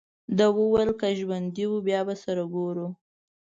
[0.37, 2.87] ده وویل: که ژوندي وو، بیا به سره ګورو.